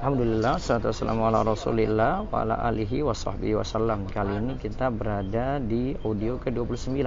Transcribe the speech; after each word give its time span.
Alhamdulillah, 0.00 0.56
wassalamu 0.56 1.28
ala 1.28 1.44
rasulillah 1.44 2.24
wa 2.24 2.40
alihi 2.40 3.04
wa 3.04 3.12
sahbihi 3.12 3.52
wasallam 3.60 4.08
Kali 4.08 4.32
ini 4.32 4.56
kita 4.56 4.88
berada 4.88 5.60
di 5.60 5.92
audio 6.00 6.40
ke-29 6.40 7.04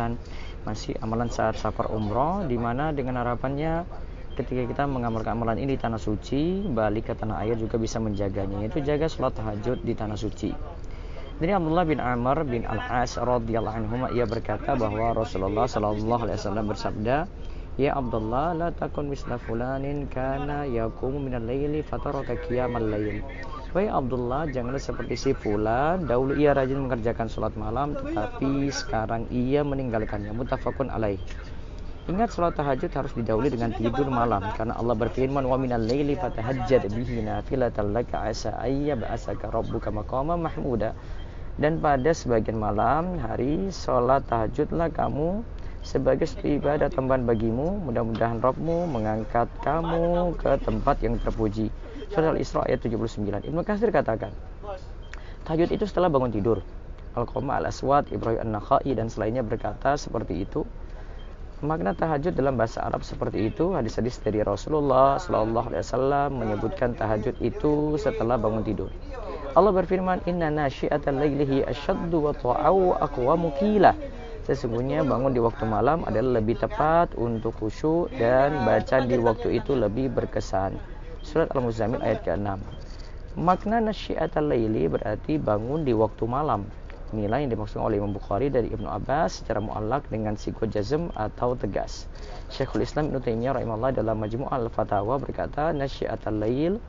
Masih 0.62 0.94
amalan 1.02 1.26
saat 1.26 1.58
safar 1.58 1.90
umroh 1.90 2.46
Di 2.46 2.54
mana 2.54 2.94
dengan 2.94 3.18
harapannya 3.18 3.90
ketika 4.38 4.70
kita 4.70 4.84
mengamalkan 4.86 5.34
amalan 5.34 5.58
ini 5.58 5.74
di 5.74 5.82
tanah 5.82 5.98
suci 5.98 6.70
Balik 6.70 7.10
ke 7.10 7.14
tanah 7.18 7.42
air 7.42 7.58
juga 7.58 7.82
bisa 7.82 7.98
menjaganya 7.98 8.62
Yaitu 8.62 8.86
jaga 8.86 9.10
sholat 9.10 9.34
tahajud 9.42 9.82
di 9.82 9.98
tanah 9.98 10.14
suci. 10.14 10.54
Dari 11.42 11.50
Abdullah 11.50 11.90
bin 11.90 11.98
Amr 11.98 12.46
bin 12.46 12.62
Al-As 12.62 13.18
radhiyallahu 13.18 13.74
anhu 13.74 14.14
ia 14.14 14.30
berkata 14.30 14.78
bahwa 14.78 15.18
Rasulullah 15.18 15.66
sallallahu 15.66 16.30
alaihi 16.30 16.38
wasallam 16.38 16.70
bersabda 16.70 17.26
Ya 17.74 17.98
Abdullah 17.98 18.54
la 18.54 18.70
takun 18.70 19.10
misla 19.10 19.42
fulanin 19.42 20.06
kana 20.06 20.62
yakumu 20.70 21.18
minal 21.18 21.42
laili 21.42 21.82
fataraka 21.82 22.38
qiyamal 22.46 22.86
lail. 22.86 23.26
Wahai 23.74 23.90
Abdullah, 23.90 24.46
janganlah 24.54 24.78
seperti 24.78 25.18
si 25.18 25.32
fulan, 25.34 26.06
dahulu 26.06 26.38
ia 26.38 26.54
rajin 26.54 26.78
mengerjakan 26.86 27.26
sholat 27.26 27.58
malam, 27.58 27.98
tetapi 27.98 28.70
sekarang 28.70 29.26
ia 29.34 29.66
meninggalkannya. 29.66 30.30
Mutafakun 30.38 30.94
alaih. 30.94 31.18
Ingat 32.06 32.38
sholat 32.38 32.54
tahajud 32.54 32.94
harus 32.94 33.10
didahului 33.18 33.50
dengan 33.50 33.74
tidur 33.74 34.06
malam 34.14 34.46
karena 34.54 34.78
Allah 34.78 34.94
berfirman 34.94 35.42
wa 35.42 35.58
minal 35.58 35.82
laili 35.82 36.14
fatahajjad 36.14 36.94
bihi 36.94 37.26
nafilatan 37.26 37.96
laka 37.96 38.30
asa 38.30 38.54
ayya 38.62 38.94
ba'asaka 38.94 39.50
rabbuka 39.50 39.90
maqama 39.90 40.38
mahmuda. 40.38 40.94
Dan 41.58 41.82
pada 41.82 42.14
sebagian 42.14 42.62
malam 42.62 43.18
hari 43.18 43.74
sholat 43.74 44.22
tahajudlah 44.30 44.94
kamu 44.94 45.42
sebagai 45.84 46.24
satu 46.24 46.48
ibadah 46.48 46.88
tambahan 46.88 47.28
bagimu 47.28 47.84
mudah-mudahan 47.84 48.40
Rabbmu 48.40 48.88
mengangkat 48.88 49.52
kamu 49.62 50.32
ke 50.40 50.56
tempat 50.64 51.04
yang 51.04 51.20
terpuji. 51.20 51.68
Surah 52.16 52.32
Al-Isra 52.32 52.64
ayat 52.64 52.80
79 52.88 53.44
Ibnu 53.44 53.62
Katsir 53.68 53.92
katakan 53.92 54.32
tahajud 55.44 55.70
itu 55.76 55.84
setelah 55.84 56.08
bangun 56.08 56.32
tidur. 56.32 56.64
Al-Qoma 57.14 57.60
Al-Aswad 57.60 58.10
Ibrahim 58.16 58.48
An-Nakhai 58.48 58.96
dan 58.96 59.12
selainnya 59.12 59.44
berkata 59.44 60.00
seperti 60.00 60.48
itu. 60.48 60.64
Makna 61.64 61.96
tahajud 61.96 62.36
dalam 62.36 62.60
bahasa 62.60 62.84
Arab 62.84 63.08
seperti 63.08 63.48
itu 63.48 63.72
hadis-hadis 63.72 64.20
dari 64.20 64.44
Rasulullah 64.44 65.16
Sallallahu 65.16 65.72
Alaihi 65.72 65.84
Wasallam 65.88 66.30
menyebutkan 66.36 66.92
tahajud 66.92 67.40
itu 67.40 67.96
setelah 67.96 68.36
bangun 68.36 68.68
tidur. 68.68 68.92
Allah 69.56 69.72
berfirman 69.72 70.28
inna 70.28 70.52
nasyiatal 70.52 71.16
lailihi 71.16 71.64
asyaddu 71.64 72.20
wa 72.20 72.36
ta'au 72.36 73.00
aqwamu 73.00 73.56
qilah 73.64 73.96
Sesungguhnya 74.44 75.08
bangun 75.08 75.32
di 75.32 75.40
waktu 75.40 75.64
malam 75.64 76.04
adalah 76.04 76.44
lebih 76.44 76.60
tepat 76.60 77.16
untuk 77.16 77.56
khusyuk 77.64 78.12
dan 78.20 78.68
baca 78.68 79.00
di 79.00 79.16
waktu 79.16 79.64
itu 79.64 79.72
lebih 79.72 80.12
berkesan. 80.12 80.76
Surat 81.24 81.48
Al-Muzammil 81.56 82.04
ayat 82.04 82.28
ke-6. 82.28 82.60
Makna 83.40 83.80
nasyiatal 83.80 84.52
laili 84.52 84.92
berarti 84.92 85.40
bangun 85.40 85.88
di 85.88 85.96
waktu 85.96 86.28
malam. 86.28 86.68
Inilah 87.16 87.40
yang 87.40 87.56
dimaksudkan 87.56 87.88
oleh 87.88 88.04
Imam 88.04 88.12
Bukhari 88.12 88.52
dari 88.52 88.68
Ibnu 88.68 88.84
Abbas 88.84 89.40
secara 89.40 89.64
muallak 89.64 90.12
dengan 90.12 90.36
sigo 90.36 90.68
jazm 90.68 91.08
atau 91.16 91.56
tegas. 91.56 92.12
Syekhul 92.52 92.84
Islam 92.84 93.16
Ibnu 93.16 93.24
Taimiyah 93.24 93.56
rahimahullah 93.56 93.96
dalam 93.96 94.20
Majmu' 94.20 94.52
al-Fatawa 94.52 95.24
berkata 95.24 95.72
nasyiatal 95.72 96.36
lail 96.36 96.84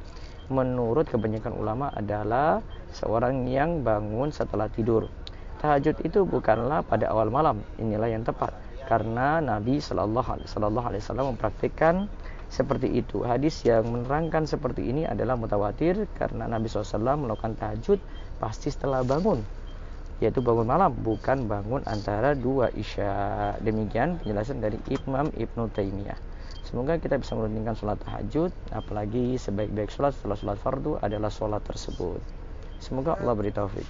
menurut 0.51 1.07
kebanyakan 1.07 1.55
ulama 1.55 1.95
adalah 1.95 2.67
seorang 2.91 3.47
yang 3.47 3.87
bangun 3.87 4.35
setelah 4.35 4.67
tidur 4.67 5.07
tahajud 5.65 5.97
itu 6.05 6.29
bukanlah 6.29 6.85
pada 6.85 7.09
awal 7.09 7.33
malam. 7.33 7.65
Inilah 7.81 8.13
yang 8.13 8.21
tepat 8.21 8.53
karena 8.85 9.41
Nabi 9.41 9.81
Shallallahu 9.81 10.45
Alaihi 10.45 11.01
Wasallam 11.01 11.33
mempraktikkan 11.33 12.13
seperti 12.53 12.93
itu. 13.01 13.25
Hadis 13.25 13.65
yang 13.65 13.89
menerangkan 13.89 14.45
seperti 14.45 14.85
ini 14.85 15.09
adalah 15.09 15.41
mutawatir 15.41 16.05
karena 16.21 16.45
Nabi 16.45 16.69
SAW 16.69 17.17
melakukan 17.17 17.57
tahajud 17.59 17.99
pasti 18.39 18.69
setelah 18.71 19.01
bangun, 19.03 19.41
yaitu 20.21 20.45
bangun 20.45 20.69
malam, 20.69 20.93
bukan 20.95 21.49
bangun 21.51 21.83
antara 21.89 22.37
dua 22.37 22.71
isya. 22.77 23.57
Demikian 23.65 24.21
penjelasan 24.23 24.61
dari 24.61 24.77
Imam 24.93 25.33
Ibnu 25.33 25.73
Taimiyah. 25.73 26.21
Semoga 26.65 26.97
kita 26.97 27.21
bisa 27.21 27.37
menunaikan 27.37 27.77
sholat 27.77 28.01
tahajud, 28.05 28.51
apalagi 28.73 29.37
sebaik-baik 29.37 29.93
sholat 29.93 30.17
setelah 30.17 30.37
sholat 30.39 30.59
fardu 30.61 30.97
adalah 31.03 31.29
sholat 31.29 31.61
tersebut. 31.67 32.21
Semoga 32.81 33.17
Allah 33.17 33.35
beri 33.37 33.53
taufik. 33.53 33.87